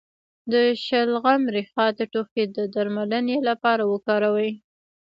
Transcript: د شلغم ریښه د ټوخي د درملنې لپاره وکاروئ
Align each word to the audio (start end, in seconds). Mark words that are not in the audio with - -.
د 0.51 0.53
شلغم 0.85 1.41
ریښه 1.55 1.85
د 1.97 1.99
ټوخي 2.11 2.43
د 2.55 2.57
درملنې 2.75 3.37
لپاره 3.49 3.83
وکاروئ 3.93 4.51